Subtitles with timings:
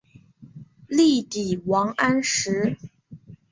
[0.87, 2.75] 力抵王安石。